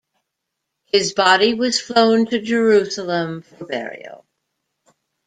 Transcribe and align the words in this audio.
His 0.87 1.13
body 1.13 1.53
was 1.53 1.79
flown 1.79 2.25
to 2.31 2.41
Jerusalem 2.41 3.43
for 3.43 3.65
burial. 3.67 4.25